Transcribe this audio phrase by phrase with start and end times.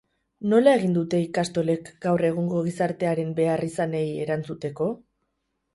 [0.53, 4.95] Nola egin dute ikastolek gaur egungo gizartearen beharrizanei erantzuteko?